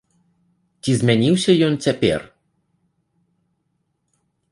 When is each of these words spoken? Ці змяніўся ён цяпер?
Ці 0.83 0.91
змяніўся 1.01 1.51
ён 1.67 1.73
цяпер? 1.87 2.19